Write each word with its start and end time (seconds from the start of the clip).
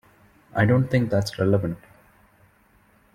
I 0.55 0.65
don't 0.65 0.89
think 0.89 1.11
that's 1.11 1.37
relevant. 1.37 1.77